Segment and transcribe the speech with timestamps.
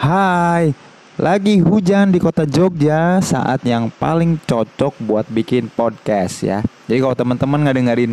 [0.00, 0.72] Hai,
[1.20, 6.64] lagi hujan di kota Jogja saat yang paling cocok buat bikin podcast ya.
[6.88, 8.12] Jadi kalau teman-teman nggak dengerin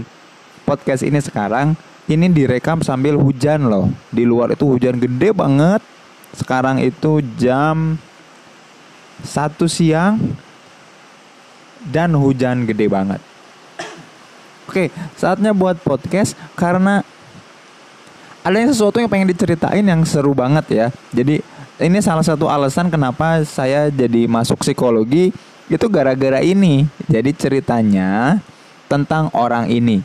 [0.67, 1.79] podcast ini sekarang,
[2.11, 3.87] ini direkam sambil hujan loh.
[4.11, 5.79] Di luar itu hujan gede banget.
[6.35, 7.95] Sekarang itu jam
[9.23, 10.19] satu siang
[11.87, 13.23] dan hujan gede banget.
[14.67, 16.99] Oke, saatnya buat podcast karena
[18.43, 20.87] ada sesuatu yang pengen diceritain yang seru banget ya.
[21.15, 25.29] Jadi ini salah satu alasan kenapa saya jadi masuk psikologi
[25.69, 26.89] itu gara-gara ini.
[27.05, 28.41] Jadi ceritanya
[28.89, 30.01] tentang orang ini.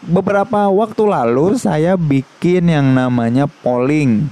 [0.00, 4.28] Beberapa waktu lalu saya bikin yang namanya polling.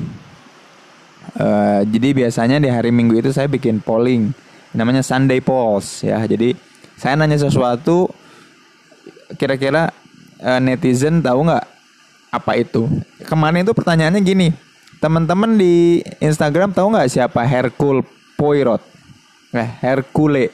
[1.39, 4.33] Uh, jadi biasanya di hari Minggu itu saya bikin polling,
[4.73, 6.25] namanya Sunday Polls ya.
[6.25, 6.57] Jadi
[6.97, 8.09] saya nanya sesuatu,
[9.37, 9.93] kira-kira
[10.41, 11.65] uh, netizen tahu nggak
[12.33, 12.89] apa itu?
[13.29, 14.49] Kemarin itu pertanyaannya gini,
[14.99, 18.03] teman-teman di Instagram tahu nggak siapa Hercule
[18.39, 18.83] Poirot?
[19.55, 20.53] Eh, Hercule,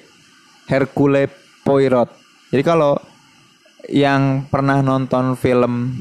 [0.69, 1.29] Hercule
[1.67, 2.09] Poirot.
[2.53, 2.97] Jadi kalau
[3.91, 5.93] yang pernah nonton film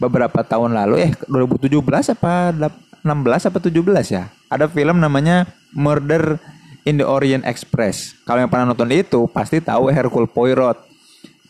[0.00, 1.78] beberapa tahun lalu, eh 2017
[2.14, 3.70] apa 16 apa 17
[4.10, 4.30] ya?
[4.50, 6.40] Ada film namanya Murder
[6.82, 8.16] in the Orient Express.
[8.26, 10.92] Kalau yang pernah nonton itu pasti tahu Hercule Poirot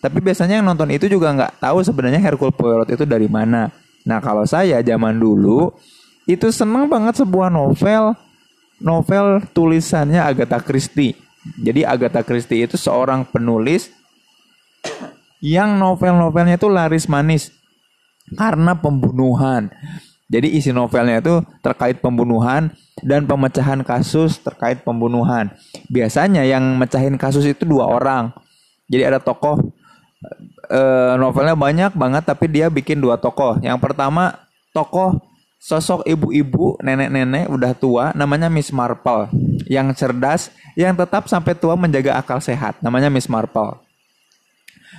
[0.02, 3.70] tapi biasanya yang nonton itu juga nggak tahu sebenarnya Hercule Poirot itu dari mana.
[4.02, 5.70] Nah kalau saya zaman dulu
[6.26, 8.14] itu seneng banget sebuah novel
[8.82, 11.14] novel tulisannya Agatha Christie.
[11.58, 13.90] Jadi Agatha Christie itu seorang penulis
[15.42, 17.50] yang novel-novelnya itu laris manis
[18.38, 19.70] karena pembunuhan.
[20.30, 22.72] Jadi isi novelnya itu terkait pembunuhan
[23.04, 25.52] dan pemecahan kasus terkait pembunuhan.
[25.90, 28.32] Biasanya yang mecahin kasus itu dua orang.
[28.88, 29.60] Jadi ada tokoh
[30.70, 33.58] uh, novelnya banyak banget tapi dia bikin dua tokoh.
[33.60, 34.40] Yang pertama
[34.72, 35.20] tokoh
[35.62, 39.30] sosok ibu-ibu, nenek-nenek udah tua namanya Miss Marple
[39.70, 43.78] yang cerdas yang tetap sampai tua menjaga akal sehat namanya Miss Marple.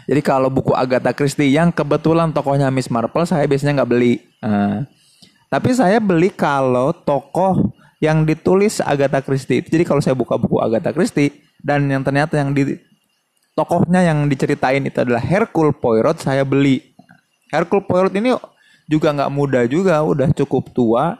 [0.07, 4.23] Jadi kalau buku Agatha Christie yang kebetulan tokohnya Miss Marple saya biasanya nggak beli.
[4.39, 4.87] Uh,
[5.51, 9.63] tapi saya beli kalau tokoh yang ditulis Agatha Christie.
[9.63, 12.79] Jadi kalau saya buka buku Agatha Christie dan yang ternyata yang di
[13.51, 16.81] tokohnya yang diceritain itu adalah Hercule Poirot saya beli
[17.53, 18.33] Hercule Poirot ini
[18.89, 21.19] juga nggak muda juga udah cukup tua.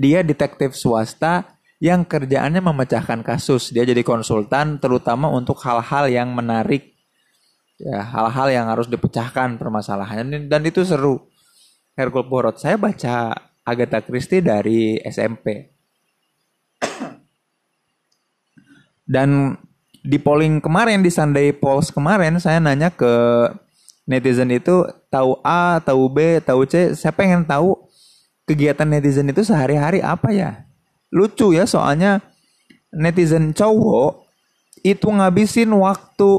[0.00, 3.70] Dia detektif swasta yang kerjaannya memecahkan kasus.
[3.70, 6.94] Dia jadi konsultan terutama untuk hal-hal yang menarik.
[7.78, 10.50] Ya hal-hal yang harus dipecahkan permasalahannya.
[10.50, 11.30] Dan itu seru.
[11.94, 12.58] Hercule Poirot.
[12.58, 15.74] Saya baca Agatha Christie dari SMP
[19.04, 19.60] dan
[20.04, 23.12] di polling kemarin di Sunday Polls kemarin saya nanya ke
[24.04, 26.92] netizen itu tahu A, tahu B, tahu C.
[26.96, 27.76] Saya pengen tahu
[28.44, 30.64] kegiatan netizen itu sehari-hari apa ya.
[31.12, 32.20] Lucu ya soalnya
[32.92, 34.24] netizen cowok
[34.84, 36.30] itu ngabisin waktu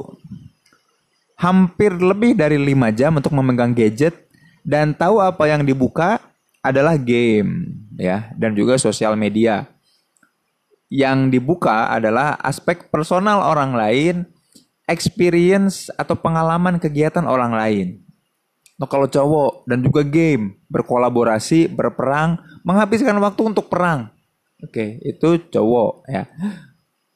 [1.35, 4.15] hampir lebih dari 5 jam untuk memegang gadget
[4.63, 6.21] dan tahu apa yang dibuka
[6.63, 9.67] adalah game ya dan juga sosial media
[10.95, 14.15] yang dibuka adalah aspek personal orang lain,
[14.85, 17.87] experience atau pengalaman kegiatan orang lain.
[18.75, 22.37] Nah, kalau cowok dan juga game, berkolaborasi, berperang,
[22.67, 24.11] menghabiskan waktu untuk perang.
[24.59, 26.27] Oke, itu cowok ya.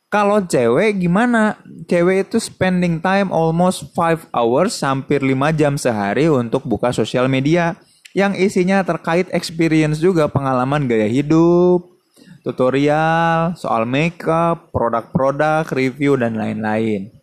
[0.09, 1.61] Kalau cewek gimana?
[1.85, 7.77] Cewek itu spending time almost 5 hours, hampir 5 jam sehari untuk buka sosial media
[8.17, 11.85] yang isinya terkait experience juga pengalaman gaya hidup,
[12.41, 17.18] tutorial soal makeup, produk-produk, review dan lain-lain.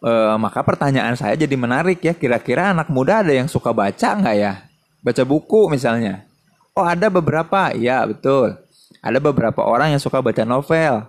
[0.00, 4.36] E, maka pertanyaan saya jadi menarik ya, kira-kira anak muda ada yang suka baca nggak
[4.36, 4.64] ya?
[5.04, 6.24] Baca buku misalnya.
[6.72, 8.56] Oh ada beberapa, ya betul.
[9.04, 11.04] Ada beberapa orang yang suka baca novel.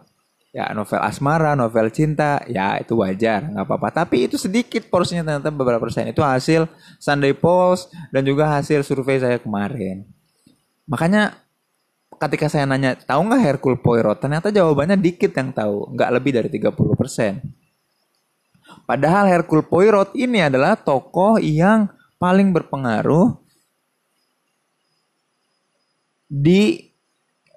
[0.51, 4.03] Ya novel asmara, novel cinta, ya itu wajar, nggak apa-apa.
[4.03, 6.12] Tapi itu sedikit porsinya ternyata beberapa persen.
[6.12, 6.68] Itu hasil
[7.00, 10.03] Sunday Post dan juga hasil survei saya kemarin.
[10.91, 11.40] Makanya
[12.19, 14.19] ketika saya nanya, tahu nggak Hercule Poirot?
[14.19, 17.61] Ternyata jawabannya dikit yang tahu, nggak lebih dari 30%.
[18.86, 21.89] Padahal Hercule Poirot ini adalah tokoh yang
[22.22, 23.33] paling berpengaruh
[26.31, 26.92] di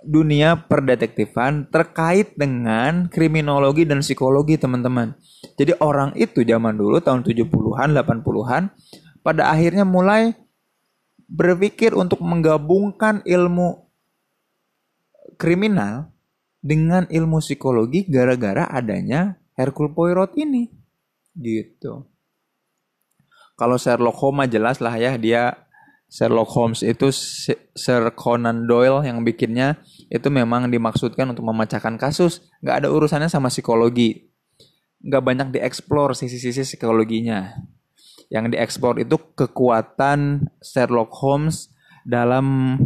[0.05, 5.17] dunia perdetektifan terkait dengan kriminologi dan psikologi teman-teman.
[5.57, 8.63] Jadi orang itu zaman dulu tahun 70-an, 80-an
[9.25, 10.37] pada akhirnya mulai
[11.25, 13.89] berpikir untuk menggabungkan ilmu
[15.41, 16.13] kriminal
[16.61, 20.84] dengan ilmu psikologi gara-gara adanya Hercule Poirot ini.
[21.35, 22.07] Gitu.
[23.55, 25.55] Kalau Sherlock Holmes jelas lah ya dia
[26.11, 27.11] Sherlock Holmes itu
[27.75, 33.51] Sir Conan Doyle yang bikinnya itu memang dimaksudkan untuk memecahkan kasus, nggak ada urusannya sama
[33.51, 34.31] psikologi.
[35.03, 37.59] Nggak banyak dieksplor sisi-sisi psikologinya.
[38.31, 41.75] Yang dieksplor itu kekuatan Sherlock Holmes
[42.07, 42.79] dalam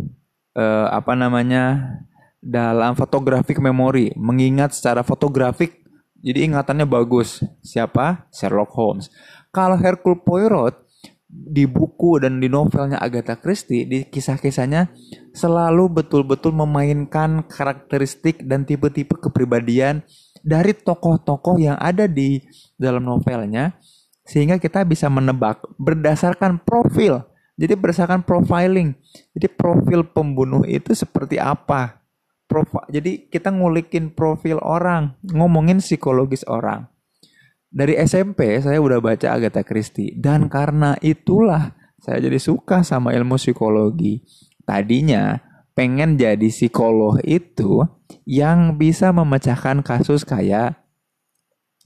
[0.57, 2.01] eh, apa namanya
[2.39, 5.78] dalam fotografik memori, mengingat secara fotografik
[6.19, 7.47] jadi ingatannya bagus.
[7.63, 8.27] Siapa?
[8.35, 9.07] Sherlock Holmes.
[9.55, 10.75] Kalau Hercule Poirot
[11.29, 14.91] di buku dan di novelnya Agatha Christie, di kisah-kisahnya
[15.37, 20.03] selalu betul-betul memainkan karakteristik dan tipe-tipe kepribadian
[20.43, 22.43] dari tokoh-tokoh yang ada di
[22.81, 23.77] dalam novelnya
[24.25, 27.25] sehingga kita bisa menebak berdasarkan profil.
[27.59, 28.95] Jadi berdasarkan profiling.
[29.35, 31.99] Jadi profil pembunuh itu seperti apa?
[32.49, 36.89] Profil jadi kita ngulikin profil orang ngomongin psikologis orang.
[37.69, 43.37] Dari SMP saya udah baca Agatha Christie dan karena itulah saya jadi suka sama ilmu
[43.37, 44.25] psikologi.
[44.65, 45.37] Tadinya
[45.77, 47.85] pengen jadi psikolog itu
[48.25, 50.89] yang bisa memecahkan kasus kayak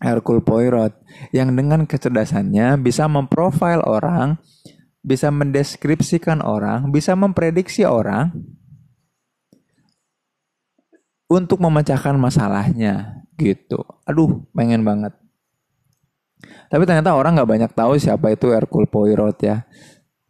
[0.03, 0.99] Hercule Poirot
[1.31, 4.43] yang dengan kecerdasannya bisa memprofil orang,
[4.99, 8.35] bisa mendeskripsikan orang, bisa memprediksi orang,
[11.33, 13.81] untuk memecahkan masalahnya gitu.
[14.05, 15.17] Aduh, pengen banget.
[16.69, 19.65] Tapi ternyata orang nggak banyak tahu siapa itu Hercule Poirot ya.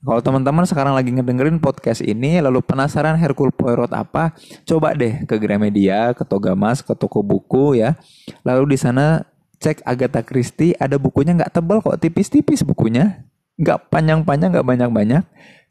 [0.03, 4.35] Kalau teman-teman sekarang lagi ngedengerin podcast ini, lalu penasaran Hercule Poirot apa,
[4.67, 7.95] coba deh ke Gramedia, ke Togamas, ke toko buku ya.
[8.43, 9.23] Lalu di sana
[9.63, 13.23] cek Agatha Christie, ada bukunya nggak tebal kok, tipis-tipis bukunya,
[13.63, 15.23] nggak panjang-panjang, nggak banyak-banyak.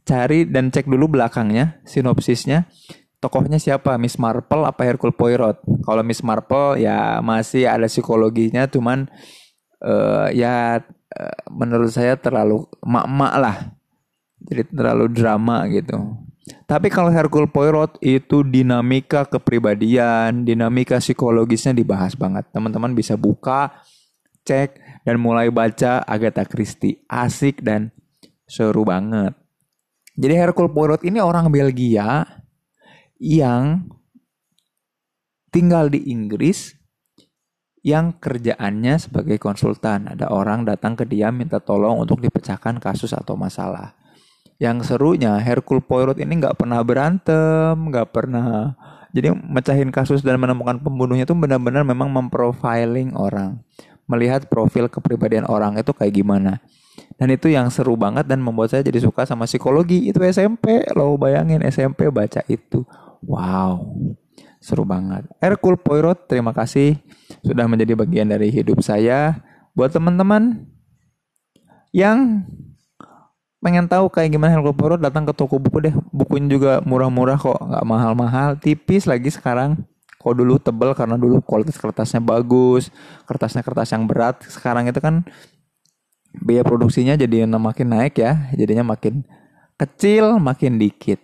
[0.07, 2.72] Cari dan cek dulu belakangnya, sinopsisnya
[3.21, 3.95] tokohnya siapa?
[4.01, 5.62] Miss Marple apa Hercule Poirot?
[5.85, 9.07] Kalau Miss Marple ya masih ada psikologinya, cuman
[9.85, 10.81] uh, ya
[11.13, 13.57] uh, menurut saya terlalu mak-mak lah.
[14.41, 16.18] Jadi terlalu drama gitu.
[16.65, 22.50] Tapi kalau Hercule Poirot itu dinamika kepribadian, dinamika psikologisnya dibahas banget.
[22.50, 23.69] Teman-teman bisa buka,
[24.41, 27.06] cek, dan mulai baca Agatha Christie.
[27.06, 27.94] Asik dan
[28.50, 29.38] seru banget.
[30.17, 32.25] Jadi Hercule Poirot ini orang Belgia
[33.21, 33.85] yang
[35.53, 36.73] tinggal di Inggris
[37.85, 40.09] yang kerjaannya sebagai konsultan.
[40.09, 43.94] Ada orang datang ke dia minta tolong untuk dipecahkan kasus atau masalah.
[44.57, 48.73] Yang serunya Hercule Poirot ini nggak pernah berantem, nggak pernah.
[49.13, 53.59] Jadi mecahin kasus dan menemukan pembunuhnya itu benar-benar memang memprofiling orang,
[54.09, 56.62] melihat profil kepribadian orang itu kayak gimana.
[57.17, 60.09] Dan itu yang seru banget dan membuat saya jadi suka sama psikologi.
[60.09, 62.85] Itu SMP, lo bayangin SMP baca itu.
[63.21, 63.94] Wow,
[64.57, 65.29] seru banget.
[65.38, 66.97] Hercule Poirot, terima kasih
[67.45, 69.38] sudah menjadi bagian dari hidup saya.
[69.77, 70.65] Buat teman-teman
[71.94, 72.41] yang
[73.62, 75.95] pengen tahu kayak gimana Hercule Poirot, datang ke toko buku deh.
[76.09, 79.85] Bukunya juga murah-murah kok, nggak mahal-mahal, tipis lagi sekarang.
[80.17, 82.89] Kok dulu tebel karena dulu kualitas kertasnya bagus,
[83.29, 84.41] kertasnya kertas yang berat.
[84.50, 85.25] Sekarang itu kan
[86.41, 89.25] biaya produksinya jadi makin naik ya, jadinya makin
[89.77, 91.21] kecil, makin dikit.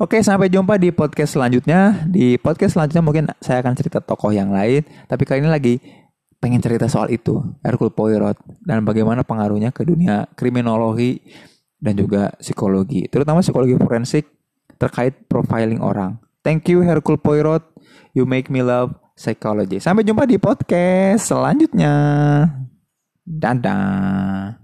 [0.00, 2.08] Oke, sampai jumpa di podcast selanjutnya.
[2.08, 5.76] Di podcast selanjutnya mungkin saya akan cerita tokoh yang lain, tapi kali ini lagi
[6.40, 11.20] pengen cerita soal itu, Hercule Poirot dan bagaimana pengaruhnya ke dunia kriminologi
[11.76, 14.24] dan juga psikologi, terutama psikologi forensik
[14.80, 16.16] terkait profiling orang.
[16.40, 17.60] Thank you Hercule Poirot,
[18.16, 19.84] you make me love psychology.
[19.84, 21.92] Sampai jumpa di podcast selanjutnya.
[23.28, 24.59] Dadah.